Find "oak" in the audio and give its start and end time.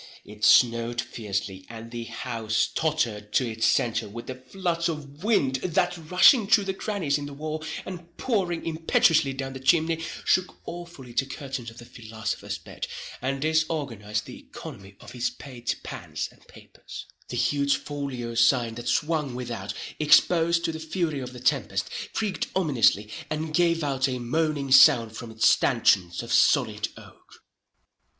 26.97-27.35